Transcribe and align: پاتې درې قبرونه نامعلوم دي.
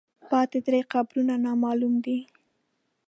پاتې 0.29 0.59
درې 0.65 0.81
قبرونه 0.93 1.33
نامعلوم 1.45 1.95
دي. 2.05 2.19